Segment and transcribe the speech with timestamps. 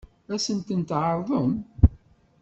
[0.33, 1.51] Ad sent-tent-tɛeṛḍem?